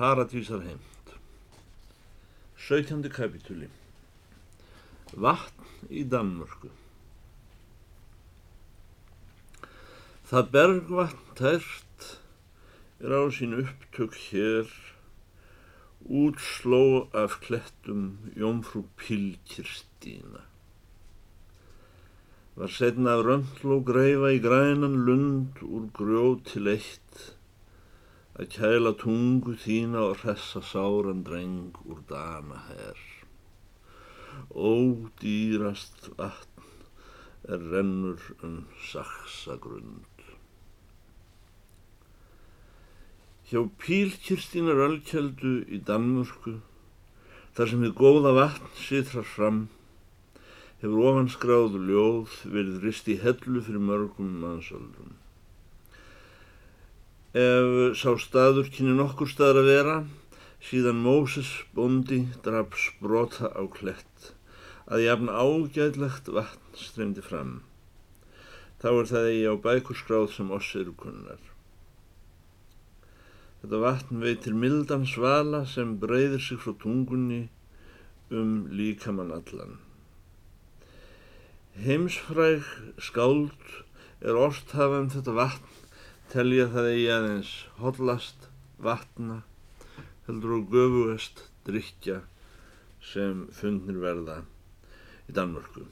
[0.00, 1.08] Paradísar heimt
[2.56, 3.02] 17.
[3.12, 3.66] kapitúli
[5.24, 6.70] Vatn í Danmörku
[10.30, 12.06] Það bergvatn tært
[13.04, 14.72] er á sín upptök hér
[16.22, 16.80] útsló
[17.24, 18.06] af klettum
[18.44, 20.46] Jómfrú Pilkirstína.
[22.56, 27.20] Var setna af röndló greifa í grænan lund úr grjóti leitt
[28.40, 33.00] að kæla tungu þína og hressa sáran dreng úr dana herr.
[34.48, 36.64] Ódýrast vatn
[37.52, 38.56] er rennur um
[38.88, 40.24] saksagrund.
[43.50, 46.60] Hjá Pílkirstínar ölkeldu í Danmörku,
[47.52, 49.64] þar sem þið góða vatn sitrar fram,
[50.80, 55.18] hefur ofanskráðu ljóð verið rist í hellu fyrir mörgum mannsöldrum.
[57.30, 59.92] Ef sá staður kynni nokkur staður að vera,
[60.66, 64.32] síðan Móses bondi draf sprota á klett,
[64.90, 67.62] að jafn ágæðlegt vatn streymdi fram.
[68.82, 71.38] Þá er það eigi á bækurskráð sem oss eru kunnar.
[73.62, 77.44] Þetta vatn veitir mildan svala sem breyðir sig frá tungunni
[78.34, 79.78] um líkamann allan.
[81.78, 82.66] Heimsfræg
[82.98, 83.76] skáld
[84.18, 85.79] er um þetta vatn
[86.30, 88.44] telja það eigi aðeins hollast
[88.78, 89.40] vatna
[90.28, 92.20] heldur og göfugast drikja
[93.02, 94.36] sem fundnir verða
[95.26, 95.86] í Danmörku.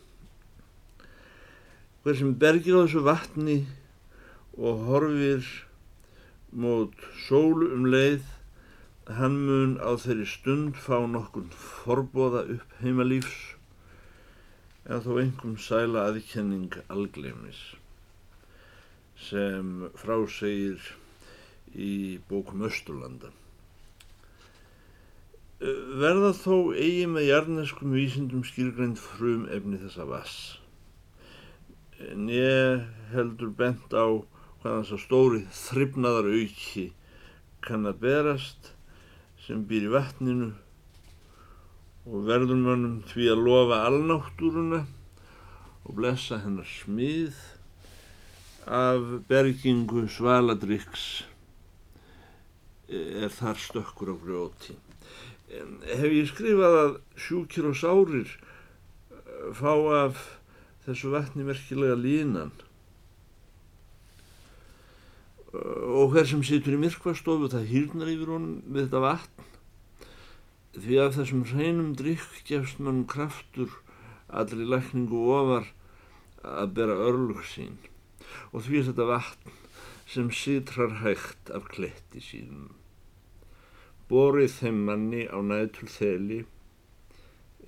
[2.04, 3.56] Hver sem bergir á þessu vatni
[4.54, 5.42] og horfir
[6.54, 6.94] mót
[7.26, 8.22] sólu um leið,
[9.18, 11.50] hann mun á þeirri stund fá nokkun
[11.82, 13.42] forbóða upp heimalífs
[14.86, 17.60] en þó einhverjum sæla aðkenning algleimis
[19.26, 20.82] sem frásegir
[21.74, 23.32] í bókum Östurlanda.
[25.58, 30.36] Verða þó eigi með jarneskum vísindum skilgrænt frum efni þessa vass.
[31.98, 34.06] En ég heldur bent á
[34.62, 36.86] hvaðan svo stóri þryfnaðar auki
[37.66, 38.72] kann að berast
[39.42, 40.52] sem býr í vatninu
[42.08, 44.84] og verður mannum því að lofa alnáttúruna
[45.84, 47.34] og blessa hennar smið
[48.68, 51.24] af bergingu svaladryggs
[52.88, 54.76] er þar stökkur á grjóti.
[55.48, 60.20] Hef ég skrifað að sjúkir og sárir eh, fá af
[60.84, 62.52] þessu vatni merkilega línan?
[65.56, 69.44] Og hver sem situr í myrkvastofu það hýrnar yfir honum við þetta vatn.
[70.76, 73.72] Því að þessum hreinum drykk gefst mann kraftur
[74.28, 75.72] allri lækningu ofar
[76.44, 77.80] að bera örlug sín
[78.52, 79.56] og því er þetta vatn
[80.08, 82.70] sem sitrar hægt af kletti sínum.
[84.08, 86.38] Borið þeim manni á nætul þeli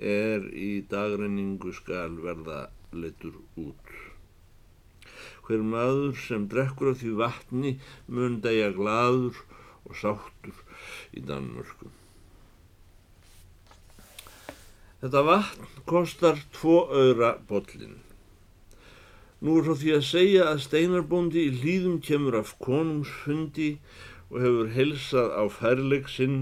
[0.00, 2.62] er í dagrenningu skal verða
[2.97, 3.92] letur út.
[5.44, 7.72] Hver maður sem drekkur af því vatni
[8.08, 9.37] mun dæja gladur
[9.84, 10.56] og sáttur
[11.12, 11.91] í Danmörku.
[15.00, 17.98] Þetta vatn kostar tvo öðra bollin.
[19.40, 23.70] Nú er svo því að segja að steinarbóndi í hlýðum kemur af konungsfundi
[24.28, 26.40] og hefur helsað á færleik sinn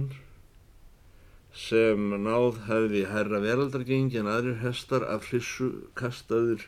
[1.54, 5.68] sem náð hefði herra veraldargengi en aðrir hestar af hrissu
[6.00, 6.64] kastaðir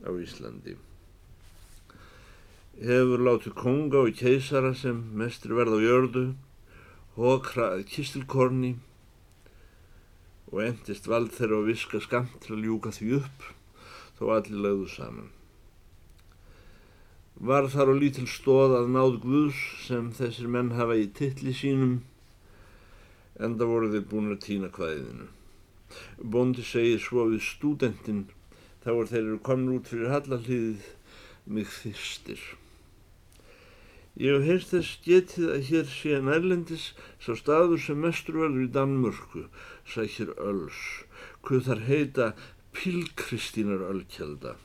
[0.00, 0.78] á Íslandi.
[2.80, 6.22] Hefur látið konga og keisara sem mestri verð á jörðu,
[7.18, 8.78] hókrað kistilkorni
[10.48, 13.46] og endist vald þeirra og viska skamt til að ljúka því upp
[14.16, 15.30] þó allir lögðu saman
[17.40, 22.00] var þar á lítil stóð að náð Guðs sem þessir menn hafa í tilli sínum
[23.40, 25.28] enda voru þeir búin að týna hvaðiðinu.
[26.20, 28.26] Bondi segir svo við stúdentinn
[28.84, 30.88] þá er þeir eru komin út fyrir hallalíðið
[31.48, 32.42] mig þýstir.
[34.20, 36.86] Ég hef heyrst þess getið að hér sé nærlendis
[37.24, 39.46] sá staður sem mestur verður í Danmörku,
[39.88, 40.80] sækir Öls,
[41.46, 42.26] hvað þar heita
[42.76, 44.58] Pilkristínar Ölkjelda.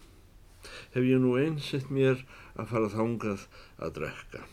[0.92, 2.26] Hef ég nú einsett mér
[2.56, 3.48] að fara þángað
[3.84, 4.44] að drekka.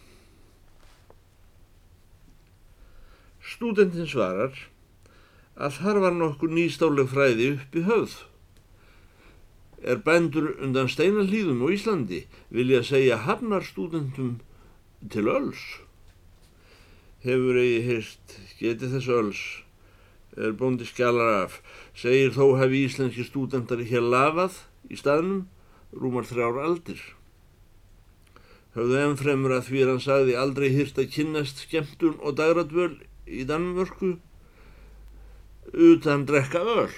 [3.42, 4.54] Stúdentin svarar
[5.58, 8.14] að þar var nokkur nýstáleg fræði upp í höfð.
[9.82, 12.22] Er bændur undan steinallíðum á Íslandi
[12.54, 14.36] vilja segja hafnar stúdentum
[15.10, 15.62] til öls.
[17.22, 19.42] Hefur eigi heist getið þessu öls,
[20.38, 21.58] er bóndi skjalar af,
[21.94, 25.44] segir þó hefði íslenski stúdentar hér lafað í staðnum
[25.92, 27.02] rúmar þrjár aldir
[28.76, 32.94] höfðu ennfremur að því hann sagði aldrei hýrt að kynnast skemmtun og dagradvöl
[33.28, 34.14] í Danmörku
[35.72, 36.94] utan drekka öll.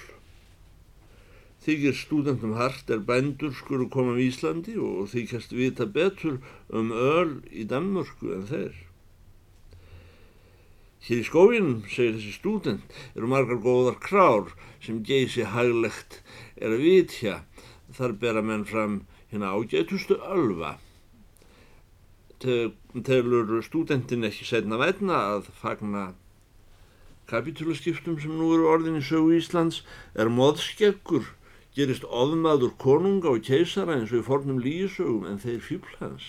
[1.65, 6.37] Þykir stúdentum hart er bændur skuru koma í Íslandi og þykjast vita betur
[6.69, 8.75] um öl í Danmörku en þeir.
[11.05, 16.21] Hér í skóginum, segir þessi stúdent, eru margar góðar krár sem geysi haglegt
[16.57, 17.35] er að vitja.
[17.93, 20.79] Þar bera menn fram hérna ágætustu ölva.
[22.39, 26.05] Telur stúdentin ekki setna vætna að fagna
[27.29, 29.81] kapitúlaskiptum sem nú eru orðin í sögu Íslands
[30.13, 31.31] er móðskeggur
[31.75, 36.27] gerist ofmaður konunga og keisara eins og í fornum lísögum en þeir fýblhans.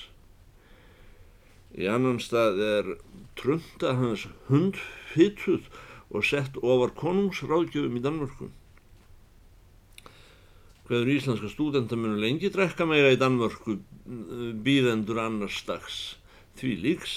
[1.76, 2.94] Í annan stað er
[3.38, 5.68] trunda hans hundfittuð
[6.10, 8.48] og sett ofar konungsráðgjöfum í Danmörku.
[10.86, 13.80] Hveður íslenska stúdenta munu lengi drekka meira í Danmörku
[14.66, 15.96] býðendur annars stags
[16.60, 17.16] því líks.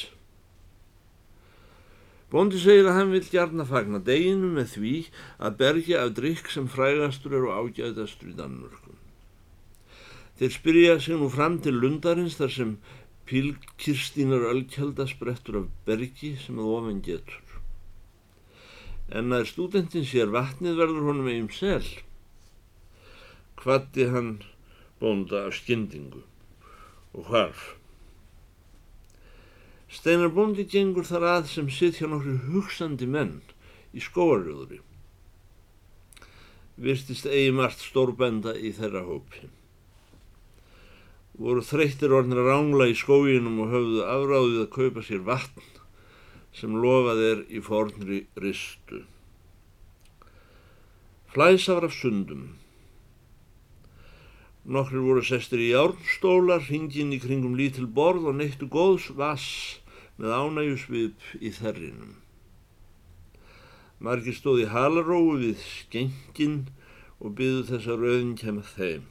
[2.30, 4.96] Bóndi segir að hann vil gjarna fagna deginu með því
[5.42, 8.94] að bergja af drikk sem frægastur eru ágæðastur í Danmörku.
[10.38, 12.76] Þeir spyrja sig nú fram til lundarins þar sem
[13.30, 17.42] pílkirstínar ölkjölda sprettur af bergi sem að ofan getur.
[19.10, 21.84] En að stúdentin sér vatnið verður honum eigum sel.
[23.60, 24.38] Hvati hann
[25.02, 26.24] bónda af skyndingu
[27.14, 27.64] og hvarf.
[29.90, 33.40] Steinar bóndi gengur þar að sem sitt hjá nokkru hugsandi menn
[33.92, 34.80] í skóarjóðuri.
[36.80, 39.50] Virtist eigi margt stórbenda í þeirra hópi.
[41.40, 45.68] Voru þreyttir orðnir að rángla í skóginum og höfðu afráðið að kaupa sér vatn
[46.56, 49.04] sem lofað er í fornri ristu.
[51.34, 52.48] Flæsafar af sundum.
[54.68, 59.80] Nokkur voru sestir í járnstólar, hringin í kringum lítil borð og neittu góðs vass
[60.20, 62.18] með ánægjusvip í þerrinum.
[64.00, 66.68] Margir stóði halaróu við skengin
[67.20, 69.08] og byðu þess að rauðin kemur þeim.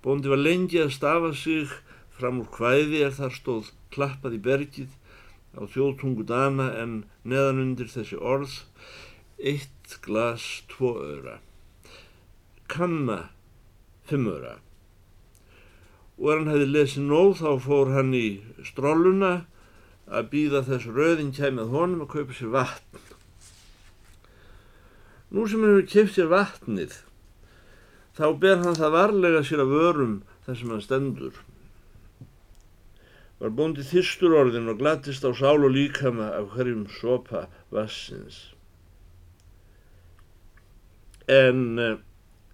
[0.00, 1.68] Bóndi var lengi að stafa sig
[2.16, 4.94] fram úr hvæði er þar stóð klappað í bergið
[5.56, 8.62] á þjóðtungu dana en neðan undir þessi orð
[9.40, 11.38] eitt glas tvo öra,
[12.68, 13.30] kanna
[14.10, 14.58] fimm öra
[16.20, 18.26] og er hann hefði lesið nóð þá fór hann í
[18.68, 19.30] stróluna
[20.10, 23.06] að býða þess rauðin kæmið honum að kaupa sér vatn.
[25.30, 26.98] Nú sem hann hefur kæft sér vatnið
[28.18, 31.40] þá ber hann það varlega sér að vörum þar sem hann stendur.
[33.40, 38.50] Var bóndi þyrstur orðin og glattist á sál og líkama af hverjum sopa vassins.
[41.30, 41.96] En eh,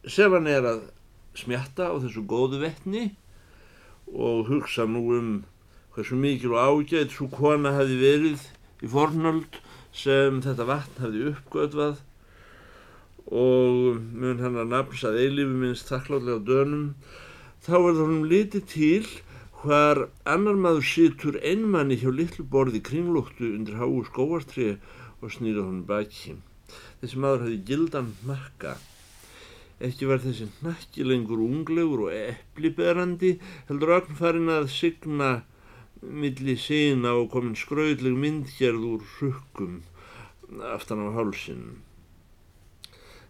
[0.06, 0.84] sem hann er að
[1.38, 3.10] smjatta á þessu góðu vettni
[4.12, 5.30] og hugsa nú um
[5.94, 8.42] hversu mikil og ágætt svo kona hefði verið
[8.84, 9.60] í fornöld
[9.96, 12.02] sem þetta vatn hefði uppgötvað
[13.26, 16.90] og mun hann að nafnsað eilifu minnst þakklátlega dönum.
[17.64, 19.06] Þá er það hann litið til
[19.62, 24.76] hvar annar maður situr einmanni hjá litlu borði kringlóttu undir háu skóartrið
[25.22, 26.36] og snýra honum baki.
[27.00, 28.76] Þessi maður hefði gildan makka
[29.76, 33.34] Ekki var þessi nakki lengur unglegur og epliberandi,
[33.68, 35.32] heldur ögn farin að signa
[36.00, 39.82] milli sína og komin skraudleg myndgerð úr hrukkum
[40.72, 41.82] aftan á hálsinum.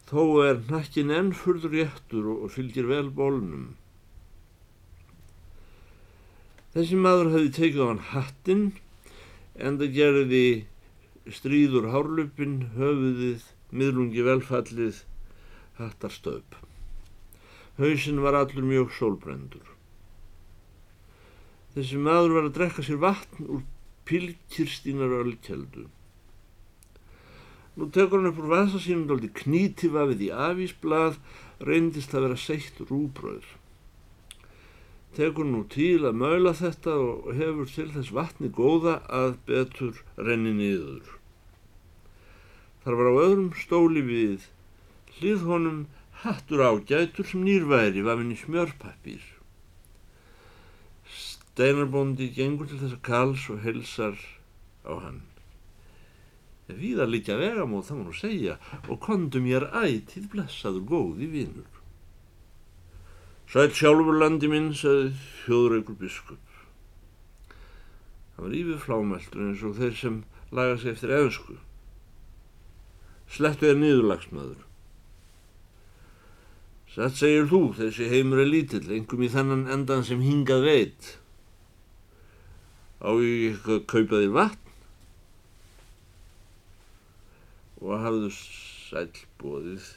[0.07, 3.75] Þó er nakkin ennfurður réttur og fylgir vel bólnum.
[6.76, 8.65] Þessi maður hafi tekið á hann hattinn
[9.59, 10.47] en það gerði
[11.35, 13.43] stríður hárlupin, höfuðið,
[13.75, 15.03] miðlungi velfallið
[15.78, 16.56] hattarstöp.
[17.76, 19.66] Hauðsinn var allur mjög sólbrendur.
[21.76, 23.64] Þessi maður var að drekka sér vatn úr
[24.09, 25.85] pilkirstínar ölkeldu.
[27.76, 31.18] Nú tekur hann upp úr vasa sínum daldi knítivafið í afísblað,
[31.61, 33.50] reyndist að vera seitt rúbröður.
[35.16, 40.56] Tekur nú til að maula þetta og hefur til þess vatni góða að betur renni
[40.56, 41.12] niður.
[42.85, 44.49] Þar var á öðrum stóli við
[45.17, 45.79] hlið honum
[46.23, 49.23] hattur ágætur sem nýrværi vafinn í smjörpappir.
[51.07, 54.19] Steinarbóndi gengur til þessa kals og helsar
[54.85, 55.23] á hann.
[56.67, 58.59] Víða líka vegamóð það nú segja
[58.91, 61.73] og kondum ég er ætið blessaður góði vinnur.
[63.47, 65.13] Sæl sjálfur landi minn, sagði
[65.45, 66.43] þjóðraugur biskup.
[68.35, 70.17] Það var yfir flámeltur eins og þeir sem
[70.51, 71.55] laga sig eftir eðsku.
[73.31, 74.67] Slettu er niðurlagsmaður.
[76.97, 81.11] Satt segir þú, þessi heimur er lítill, engum í þennan endan sem hingað veit.
[83.05, 84.67] Á ég ekki að kaupa þér vatn?
[87.83, 89.88] og hafðu sælbóðið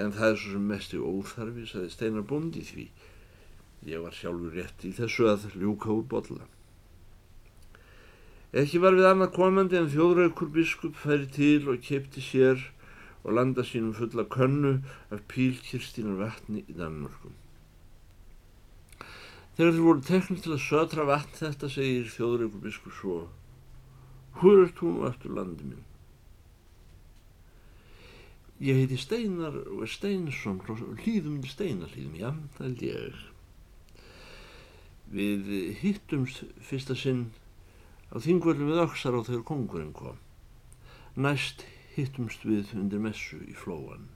[0.00, 2.88] en það er svo sem mest í óþarfi saði Steinar Bóndi því
[3.88, 6.48] ég var sjálfur rétt í þessu að ljúka úr bolla
[8.54, 12.60] ekki var við annað komandi en þjóðraukur biskup færi til og kepti sér
[13.24, 14.76] og landa sínum fulla könnu
[15.10, 17.34] af pílkirstínar vatni í Danmörkum
[19.56, 23.18] þegar þeir voru teknir til að södra vatn þetta segir þjóðraukur biskup svo
[24.34, 25.84] Hvor ert hún og eftir landi minn?
[28.64, 33.22] Ég heiti Steinar og er Steinsson hlýðum til Steinarhlýðum, já, það held ég.
[35.14, 35.52] Við
[35.82, 37.28] hittumst fyrsta sinn
[38.10, 40.18] á þingvöldum við Öksar á þegar kongurinn kom.
[41.14, 41.62] Næst
[41.96, 44.08] hittumst við undir messu í flóan.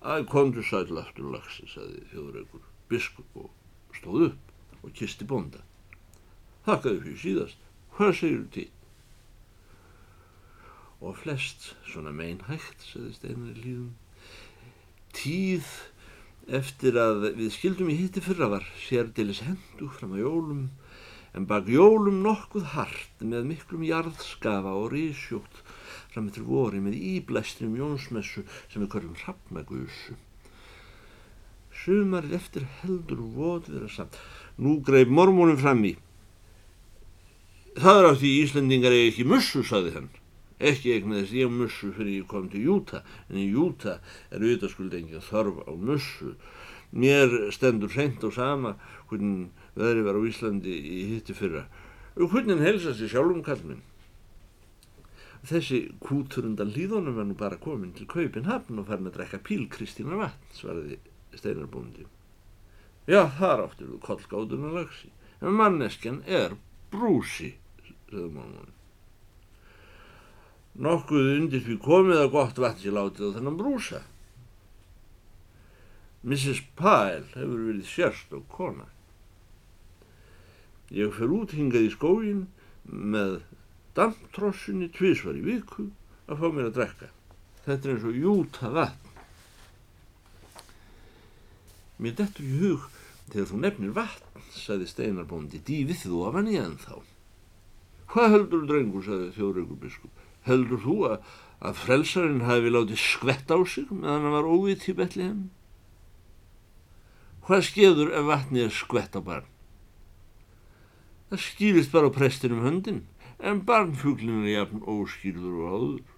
[0.00, 5.60] Æ, komdu sæl aftur lagsi, saði þjóðreikur, biskup og stóð upp og kisti bonda.
[6.64, 7.66] Þakkaði fyrir síðast,
[7.96, 8.68] hvað segir þú til?
[11.00, 13.92] og flest svona meinhægt, segðist einar í líðum.
[15.16, 15.68] Tíð
[16.60, 20.66] eftir að við skildum í hitti fyrra var sérdilis hendu fram á jólum,
[21.36, 25.62] en bak jólum nokkuð hart með miklum jarðskafa og rísjótt
[26.10, 30.16] fram eftir vori með íblæstrum jónsmessu sem við körlum hrappnagusu.
[31.80, 34.18] Sumarið eftir heldur vóð vera samt.
[34.60, 35.94] Nú greið mormónum fram í.
[37.78, 40.10] Það er á því Íslandingar eigi ekki mussu, saði hann
[40.60, 43.96] ekki eignaðist ég mussu fyrir ég kom til Júta en í Júta
[44.28, 46.34] er auðvitaðskuld engin þörf á mussu
[46.90, 48.74] mér stendur hreint á sama
[49.10, 51.66] hvernig veðri var á Íslandi í hitti fyrra.
[52.18, 53.84] Og hvernig helsast ég sjálfum kallminn
[55.46, 60.18] þessi kúturundan hlýðunum var nú bara komin til Kaupinhafn og farin að drekka píl Kristína
[60.20, 60.98] vatn svaraði
[61.32, 62.04] steinarbúndi
[63.08, 65.08] já þar áttur þú kollgáðuna lagsi
[65.40, 66.58] en manneskjan er
[66.92, 67.54] brúsi
[68.10, 68.76] sögðu mánunum
[70.80, 74.00] nokkuð undir því komið að gott vatn sér látið á þennan brúsa.
[76.20, 76.62] Mrs.
[76.76, 78.88] Pyle hefur verið sérst og kona.
[80.92, 82.42] Ég fer út hingað í skógin
[82.84, 83.40] með
[83.96, 85.88] damptrossunni tvísvar í viku
[86.26, 87.10] að fá mér að drekka.
[87.64, 89.06] Þetta er eins og júta vatn.
[92.00, 92.88] Mér dettur í hug
[93.30, 96.98] þegar þú nefnir vatn, saði steinarbóndi, dýfið þú af hann í ennþá.
[98.10, 103.58] Hvað heldur drengur, saði þjóðraugur biskup heldur þú að, að frelsarinn hafi látið skvett á
[103.68, 105.48] sig meðan hann var óvitt í Betlehem?
[107.50, 109.46] Hvað skeður ef vatnið er skvett á barn?
[111.32, 113.00] Það skýrist bara á prestinum höndin,
[113.42, 116.12] en barnfjúklinn er jafn óskýrður og áður.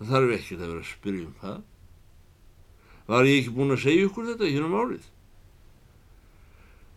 [0.00, 1.62] Það þarf ekki að vera að spyrja um það.
[3.14, 5.08] Var ég ekki búin að segja ykkur þetta hér um árið?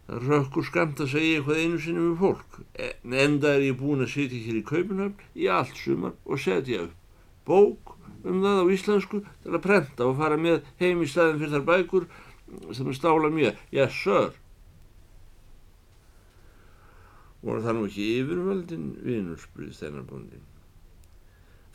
[0.07, 2.61] Það rökkur skamt að segja eitthvað einu sinni með fólk.
[2.87, 6.87] En enda er ég búin að sitja hér í Kaupinhöfn í allt sumar og setja
[6.87, 7.03] upp
[7.47, 7.93] bók
[8.27, 11.67] um það á íslensku til að prenta og fara með heim í staðin fyrir þar
[11.69, 12.07] bækur
[12.73, 13.55] sem stála mér.
[13.75, 14.35] Yes sir.
[17.43, 20.43] Voru það nú ekki yfirvöldin vinur, spurði steinarbóndin.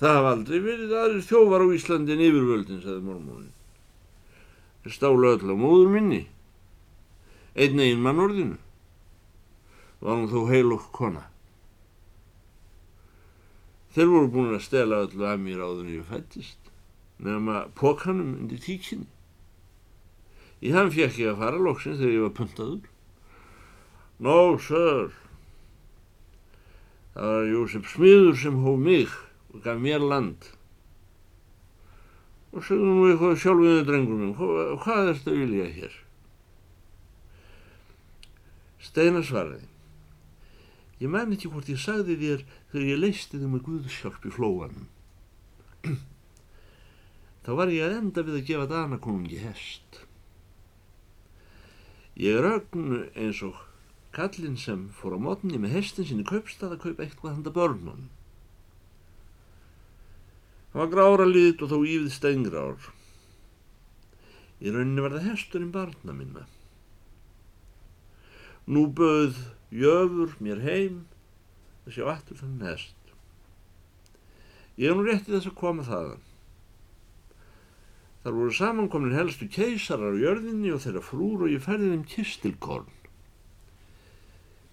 [0.02, 3.52] Það hafa aldrei verið aðrir þjóvar á Íslandi en yfirvöldin, sagði mormónin.
[4.82, 6.24] Það stála öll á móður minni
[7.54, 8.56] einn einn mann orðinu
[10.00, 11.26] var hún þó heilokk kona
[13.92, 16.70] þeir voru búin að stela öllu að mér áður en ég fættist
[17.18, 19.10] nefnum að pókanum undir tíkinni
[20.62, 22.88] í hann fekk ég að fara loksins þegar ég var puntaður
[24.23, 24.38] no
[24.69, 25.12] sir
[27.16, 29.19] það var Jósef Smiður sem hóf mig
[29.52, 30.49] og gaf mér land
[32.52, 36.00] og segðu nú eitthvað sjálfiðu drengur minn hvað, hvað er þetta vilja hér
[38.83, 39.69] Steinar svaraði.
[41.02, 42.42] Ég man ekki hvort ég sagði þér
[42.73, 44.88] þegar ég leisti þig með Guðshjálp í flóanum.
[47.47, 50.02] Þá var ég að enda við að gefa Danakonungi hest.
[52.21, 53.57] Ég ögn eins og
[54.12, 58.11] kallin sem fór á mótni með hestin sinni kaupstað að kaupa eitthvað handa börnum.
[60.73, 62.90] Það var grára lit og þó ífið steingrár.
[64.61, 66.45] Í rauninni var það hesturinn barna minna.
[68.69, 69.40] Nú bauð
[69.73, 71.00] jöfur mér heim
[71.87, 72.99] að sjá aftur þann hest.
[74.76, 76.23] Ég er nú réttið þess að koma þaðan.
[78.22, 82.90] Þar voru samankomin helstu keisarar á jörðinni og þeirra frúr og ég færði þeim kistilkorn.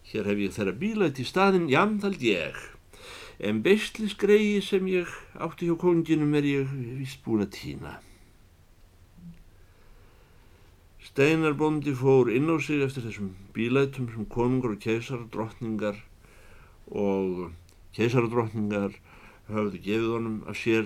[0.09, 2.59] Hér hef ég þeirra bílætt í staðin, jamðald ég.
[3.39, 5.09] En bestlisgreiði sem ég
[5.41, 7.95] átti hjá konginum er ég vist búin að týna.
[11.09, 15.97] Steinarbóndi fór inn á sig eftir þessum bílætum sem konungar og keisar, drottningar
[16.89, 17.49] og
[17.97, 18.93] Keisaradrottningar
[19.49, 20.85] höfðu gefið honum af sér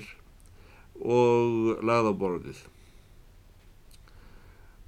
[1.00, 2.60] og lagða á borðið.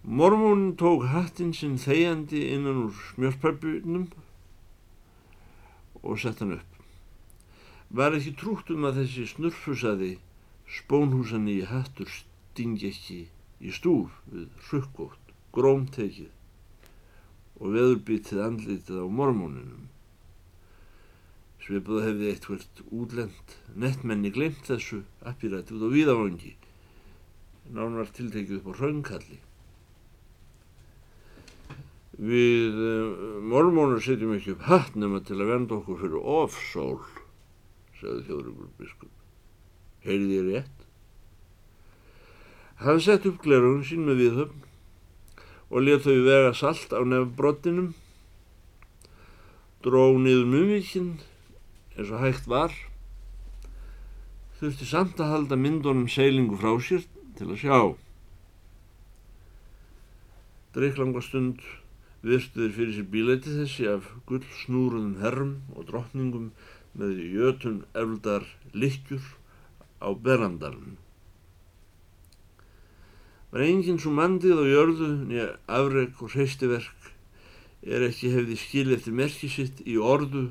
[0.05, 4.05] Mormón tók hattinn sinn þegjandi innan úr smjörpöpunum
[6.05, 6.71] og sett hann upp.
[7.89, 10.11] Var ekki trútt um að þessi snurfusaði
[10.77, 13.19] spónhúsan í hattur stingi ekki
[13.65, 16.31] í stúf við rukkótt, grómtekið
[17.57, 19.89] og veðurbítið andlitið á mormóninum.
[21.65, 26.53] Svipuð hefði eitthvert útlend nettmenni glemt þessu appirætti út á víðavangi
[27.73, 29.39] nán var tiltekið upp á raunkalli.
[32.15, 37.01] Við uh, mormónur setjum ekki upp hatt nema til að venda okkur fyrir ofsól,
[37.97, 39.11] segði þjóðryggur biskup.
[40.05, 40.85] Heyrði ég rétt?
[42.85, 44.63] Hann sett upp glerun sín með viðhöfn
[45.73, 47.93] og let þau vega salt á nefnbrottinum,
[49.83, 51.15] dró niður mumvikinn
[51.95, 52.73] eins og hægt var,
[54.59, 57.05] þurfti samt að halda myndunum seilingu frá sér
[57.37, 57.79] til að sjá.
[60.75, 61.63] Dreiklanga stund
[62.25, 66.51] virtuður fyrir sér bíleiti þessi af gull snúruðum herrum og drottningum
[66.99, 69.23] með jötun efldar likjur
[70.03, 70.99] á berandalunum
[73.55, 77.05] var enginn svo mandið á jörðu nýja afreg og hreistiverk
[77.87, 80.49] er ekki hefði skil eftir merki sitt í orðu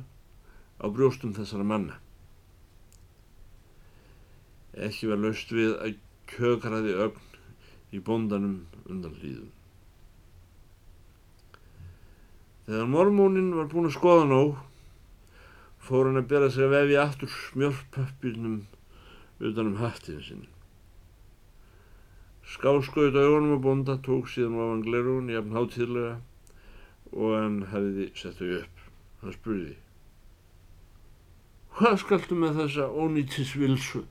[0.80, 1.98] á brjóstum þessara manna.
[4.74, 5.98] Ekki var laust við að
[6.30, 8.56] kjökraði ögn í bondanum
[8.90, 9.52] undan hlýðum.
[12.64, 14.56] Þegar mormónin var búin að skoða nóg,
[15.84, 18.62] fór hann að bera sig að vefi aftur smjörpappilnum
[19.44, 20.50] utanum hattinu sinni.
[22.54, 26.14] Augunum á bonda tók síðan ofan glerun jafn hátíðlega
[27.12, 28.84] og hann hefði sett þau upp.
[29.22, 29.83] Hann spurði
[31.74, 34.04] Hvað skaltu með þessa ónýttisvilsu?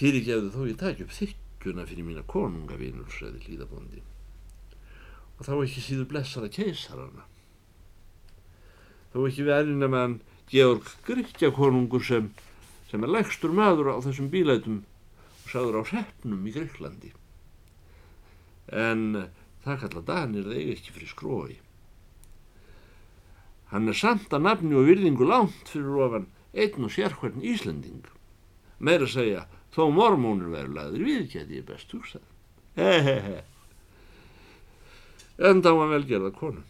[0.00, 4.00] Fyrirgefðu þó ég takk upp þykkuna fyrir mína konungavinur, segði hlýðabondi.
[5.36, 7.26] Og þá ekki síður blessara keisarana.
[9.12, 10.16] Þó ekki verið nema hann
[10.48, 12.32] Georg Gryggja konungur sem
[12.94, 14.80] sem er lægstur maður á þessum bílætum
[15.42, 17.10] og sáður á hreppnum í Greiklandi.
[18.70, 19.26] En
[19.64, 21.56] það kalla Danir þeir ekki fyrir skrói.
[23.72, 28.04] Hann er samt að nafni og virðingu lánt fyrir ofan einn og sérhvern Íslanding.
[28.78, 32.22] Meira segja, þó mormónur verður laður við, geti ég best hugsað.
[32.78, 33.42] Hehehe.
[35.38, 36.62] En þá var velgerða konu.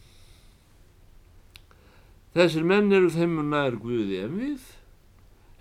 [2.35, 4.63] Þessir menn eru þeim og nær Guði en við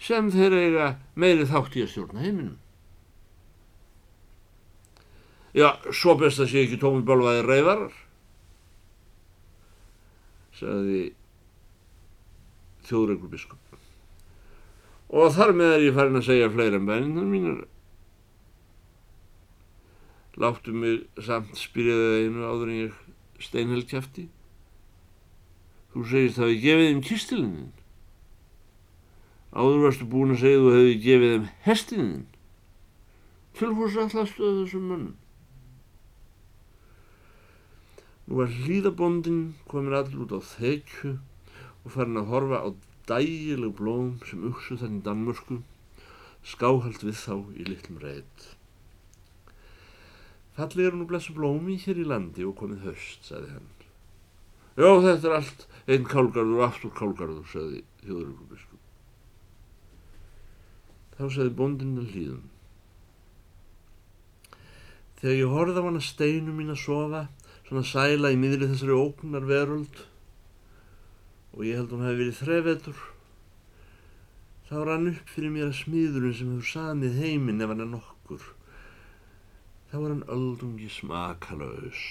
[0.04, 2.56] sem þeir eiga meiri þátt í að stjórna heiminum.
[5.54, 7.92] Já, svo best að sé ekki tómi bálvaði reyfarar,
[10.58, 11.04] sagði
[12.88, 13.78] þjóðreikur biskup.
[15.14, 17.62] Og þar með er ég farin að segja fleira en bæninnar mínar.
[20.40, 23.02] Láttu mig samt spyrjaðið einu áður en ég
[23.44, 24.26] steinheld kæfti.
[25.94, 27.72] Þú segist að við gefið þeim kistilinin.
[29.54, 32.24] Áður varstu búin að segja þú hefði gefið þeim hestinin.
[33.54, 35.12] Tilfúrs allastu að þessum mönnum.
[38.24, 41.14] Nú var hlýðabondin komin allir út á þekju
[41.84, 42.68] og farin að horfa á
[43.08, 45.60] dægileg blóm sem uksu þann í Danmörsku,
[46.44, 48.46] skáhald við þá í litlum reyð.
[50.56, 53.70] Fallið er nú blessu blómi hér í landi og komið höst, sagði hann.
[54.78, 58.80] Já, þetta er allt einn kálgarður og aftur kálgarður, sagði þjóðurökurbisku.
[61.14, 62.48] Þá sagði bóndinn að hlýðum.
[65.20, 67.22] Þegar ég horfði á hann að steinu mín að sofa,
[67.66, 70.02] svona sæla í miðri þessari óknar veröld
[71.54, 73.00] og ég held hún hefði verið þrevetur,
[74.66, 78.46] þá rann upp fyrir mér að smiðurinn sem hefur samið heiminn ef hann er nokkur.
[79.90, 82.04] Þá var hann öldungi smakalaus.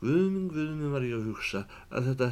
[0.00, 2.30] Guðminn, guðminn var ég að hugsa að þetta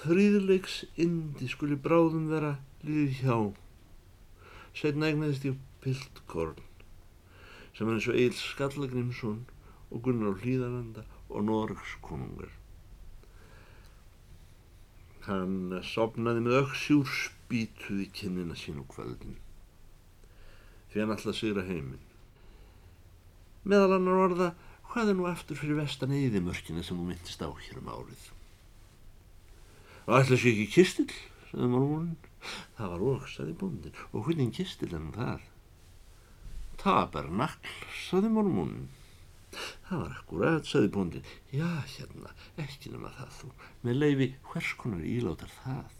[0.00, 3.36] fríðleiks indi skuli bráðum vera líði hjá.
[4.76, 6.60] Setna egnaðist ég Piltkorn
[7.72, 9.44] sem hann eins og Eil Skallagrimsson
[9.88, 12.59] og Gunnar á Hlýðaranda og Norgs konungar.
[15.28, 19.38] Hann sopnaði með auksjúr spýtuði kynina sín og kvöldin
[20.90, 22.02] því hann alltaf sigra heiminn.
[23.62, 24.48] Meðal annar orða,
[24.90, 28.24] hvað er nú aftur fyrir vestan eðimörkina sem hún myndist á hér um árið?
[30.08, 31.06] Og ætla sér ekki kistil,
[31.50, 32.16] sagði mormónin.
[32.78, 35.44] Það var og, saði bóndin, og hvernig kistil hann þar?
[36.80, 37.76] Tabernakl,
[38.08, 38.88] saði mormónin.
[39.50, 41.32] Það var akkurat, sagði bóndin.
[41.54, 43.50] Já, hérna, ekki nema það þú.
[43.86, 45.98] Með leifi, hvers konar ílátar það?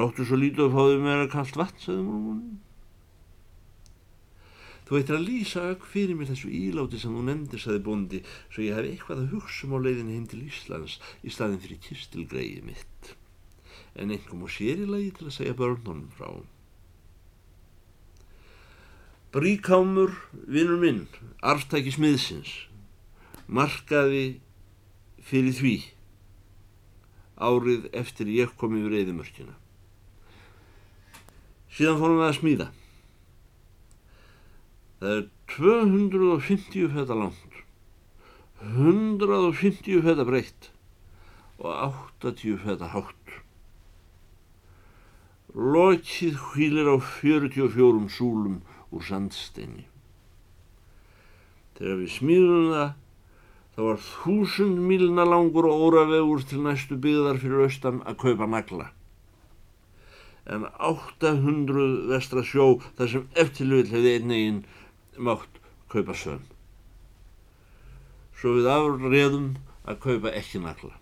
[0.00, 2.60] Lóttu svo lítið að fáðu meira kallt vatn, sagði múlmúnin.
[4.88, 8.18] Þú eittir að lýsa auk fyrir mér þessu íláti sem þú nefndir, sagði bóndi,
[8.52, 11.80] svo ég hef eitthvað að hugsa um á leiðinni heim til Íslands í staðin fyrir
[11.86, 13.12] kistilgreið mitt.
[13.94, 16.28] En einhverjum og sér í lagi til að segja börnunum frá.
[19.32, 20.10] Bríkámur,
[20.44, 21.06] vinnur minn,
[21.40, 22.50] arftæki smiðsins,
[23.48, 24.24] markaði
[25.24, 25.76] fyrir því
[27.40, 29.54] árið eftir ég kom yfir eðimörkina.
[31.72, 32.66] Síðan fórum við að smíða.
[35.00, 37.56] Það er 250 feta langt,
[38.60, 40.68] 150 feta breytt
[41.56, 41.72] og
[42.20, 43.38] 80 feta hátt.
[45.52, 48.60] Lokið hvílir á 44 súlum
[48.92, 49.86] úr sandsteini.
[51.78, 52.90] Þegar við smíðum það,
[53.72, 58.88] þá var þúsund mílna langur og óravegur til næstu byggðar fyrir austan að kaupa nagla.
[60.52, 64.64] En 800 vestra sjó þar sem eftirlull hefði einnegin
[65.18, 65.60] mátt
[65.92, 66.42] kaupa söm.
[68.36, 69.52] Svo við afreðum
[69.86, 71.01] að kaupa ekki nagla.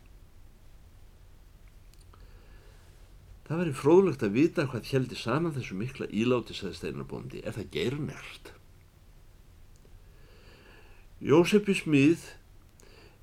[3.51, 7.41] Það væri fróðlegt að vita hvað heldi saman þessu mikla íláti, sagði Steinarbóndi.
[7.43, 8.51] Er það geirnert?
[11.19, 12.29] Jósepi Smíð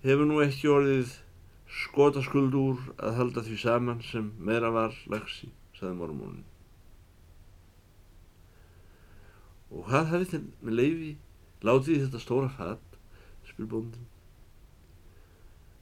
[0.04, 1.14] hefur nú ekki orðið
[1.78, 5.48] skotaskuld úr að halda því saman sem meira var lagsi,
[5.80, 6.44] sagði mormónin.
[9.72, 11.14] Og hvað hafið þið með leiði
[11.72, 13.00] látið þetta stóra fatt,
[13.48, 14.12] spyr bóndin.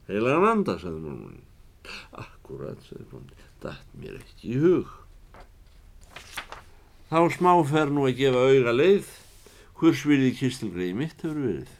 [0.06, 1.52] Heilagan anda, sagði mormónin.
[2.14, 4.92] Akkurat, sagði bóndin datt mér ekki í hug.
[7.12, 9.10] Þá smá fer nú að gefa auga leið
[9.80, 11.74] hvers vilið kistilgreiði mitt hefur verið.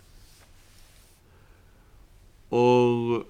[2.56, 3.26] Og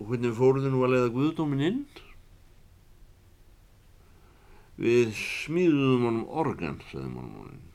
[0.00, 1.82] hvernig fóruðu nú að leiða Guðdómin inn?
[4.80, 7.66] Við smíðuðum honum organ, sagði mormónin.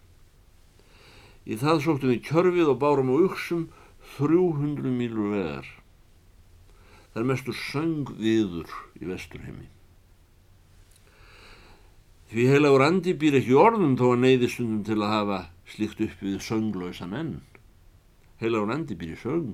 [1.45, 3.67] Í það sóttum við kjörfið og bárum á uksum
[4.15, 5.67] 300 mílur vegar.
[7.13, 9.69] Það er mestur söngviður í vesturheimi.
[12.31, 16.23] Því heilagur andi býr ekki orðum þó að neyði stundum til að hafa slikt upp
[16.25, 17.35] við sönglösa menn.
[18.41, 19.53] Heilagur andi býr í söng.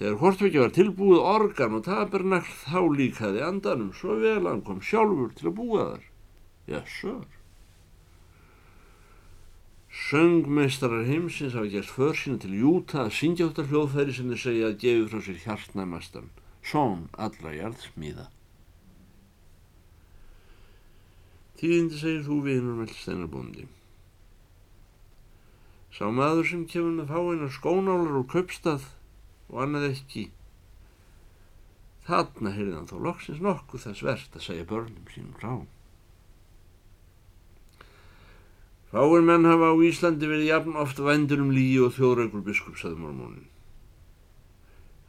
[0.00, 5.34] Þegar Hortveikja var tilbúið organ og tabernakl þá líkaði andanum svo vel hann kom sjálfur
[5.36, 6.08] til að búa þar.
[6.72, 7.28] Já, sör.
[10.08, 14.68] Söngmeistarar heimsins hafa gert för sína til Júta að syngja áttar hljóðfæri sem þeir segja
[14.70, 16.30] að gefi frá sér hjartnæmastan.
[16.64, 18.30] Són allra jarðsmíða.
[21.60, 23.66] Tíðindi segir þú vinur með steinarbúndi.
[25.92, 28.86] Sá maður sem kemur með fáinar skónálar úr köpstað
[29.50, 30.22] og annað ekki.
[32.06, 35.52] Þarna heyrði hann þó loksins nokkuð þess verðt að segja börnum sínum frá.
[38.94, 42.96] Fáir menn hafa á Íslandi verið jafn oft vendur um líi og þjóðraugur biskup, saði
[43.02, 43.50] mormónin.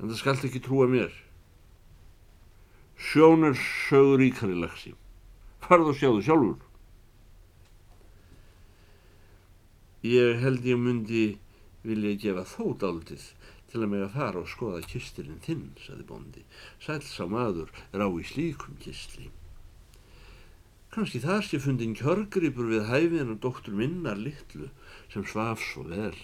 [0.01, 1.15] En það skallt ekki trúa mér.
[2.99, 4.97] Sjón er sögur íkari lagsi
[5.63, 6.59] farð og sjáðu sjálfur.
[10.01, 11.25] Ég held ég myndi
[11.85, 13.27] vilja gefa þótt áldið
[13.71, 16.43] til að mig að fara og skoða kistirinn þinn, saði bondi.
[16.81, 19.29] Sæls á maður er á í slíkum kistli.
[20.91, 24.67] Kanski þar sé fundin kjörgripur við hæfiðan og doktur minnar litlu
[25.13, 26.17] sem svaf svo vel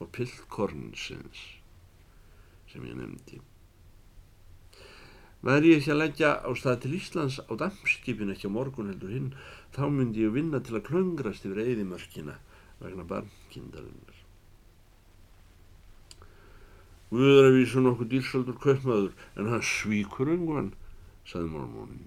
[0.00, 1.42] og pillkorninsins
[2.72, 3.42] sem ég nefndi.
[5.42, 9.10] Væri ég ekki að leggja á stað til Íslands á damskipin ekki á morgun heldur
[9.10, 9.32] hinn,
[9.74, 12.36] þá myndi ég vinna til að klöngrast yfir eðimörkina
[12.78, 14.20] vegna barnkindarinnar.
[17.10, 20.70] Guður að vísa nokkuð dýrsaldur kaupmaður en hann svíkur önguan,
[21.26, 22.06] saði mormónin.